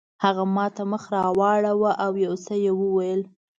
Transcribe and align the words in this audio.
هغه 0.23 0.43
ماته 0.55 0.83
مخ 0.91 1.03
راواړاوه 1.15 1.91
او 2.05 2.11
یو 2.25 2.33
څه 2.45 2.53
یې 2.63 2.71
وویل. 2.81 3.21